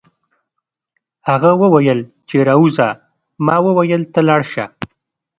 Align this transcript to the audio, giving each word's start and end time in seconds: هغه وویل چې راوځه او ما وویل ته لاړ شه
هغه 1.29 1.51
وویل 1.61 1.99
چې 2.29 2.37
راوځه 2.49 2.89
او 2.95 2.99
ما 3.45 3.55
وویل 3.67 4.01
ته 4.13 4.21
لاړ 4.27 4.41
شه 4.53 4.65